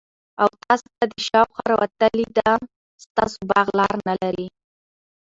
[0.41, 2.49] او تاسي ته دشاخوا راوتلي ده
[3.03, 4.47] ستاسو باغ لار نلري